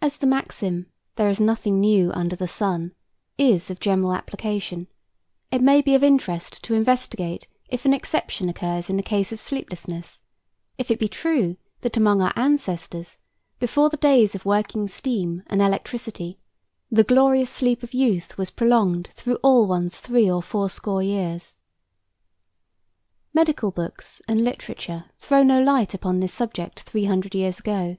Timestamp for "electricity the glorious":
15.60-17.50